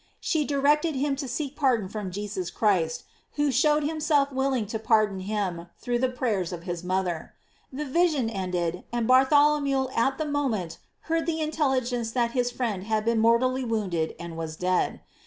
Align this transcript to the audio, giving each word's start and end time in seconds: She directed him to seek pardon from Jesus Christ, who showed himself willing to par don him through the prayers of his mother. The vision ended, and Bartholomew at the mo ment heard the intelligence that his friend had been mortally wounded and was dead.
She 0.19 0.45
directed 0.45 0.95
him 0.95 1.15
to 1.17 1.27
seek 1.27 1.55
pardon 1.55 1.87
from 1.87 2.09
Jesus 2.09 2.49
Christ, 2.49 3.03
who 3.33 3.51
showed 3.51 3.83
himself 3.83 4.31
willing 4.31 4.65
to 4.65 4.79
par 4.79 5.05
don 5.05 5.19
him 5.19 5.67
through 5.77 5.99
the 5.99 6.09
prayers 6.09 6.51
of 6.51 6.63
his 6.63 6.83
mother. 6.83 7.33
The 7.71 7.85
vision 7.85 8.27
ended, 8.27 8.83
and 8.91 9.05
Bartholomew 9.07 9.89
at 9.95 10.17
the 10.17 10.25
mo 10.25 10.49
ment 10.49 10.79
heard 11.01 11.27
the 11.27 11.39
intelligence 11.39 12.09
that 12.13 12.31
his 12.31 12.49
friend 12.49 12.85
had 12.85 13.05
been 13.05 13.19
mortally 13.19 13.63
wounded 13.63 14.15
and 14.19 14.35
was 14.35 14.55
dead. 14.55 15.01